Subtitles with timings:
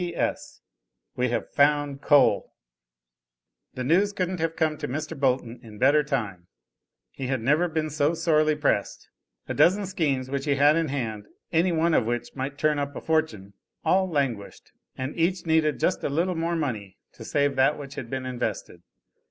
[0.01, 0.15] "P.
[0.15, 0.61] S.
[1.15, 2.55] We have found coal."
[3.75, 5.15] The news couldn't have come to Mr.
[5.15, 6.47] Bolton in better time.
[7.11, 9.09] He had never been so sorely pressed.
[9.47, 12.95] A dozen schemes which he had in hand, any one of which might turn up
[12.95, 13.53] a fortune,
[13.85, 18.09] all languished, and each needed just a little more money to save that which had
[18.09, 18.81] been invested.